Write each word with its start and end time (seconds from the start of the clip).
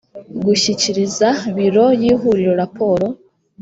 gushyikiriza 0.45 1.27
biro 1.55 1.85
y 2.01 2.03
ihuriro 2.11 2.53
raporo 2.61 3.05